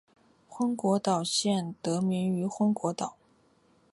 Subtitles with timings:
[0.49, 3.17] 昏果岛县得名于昏果岛。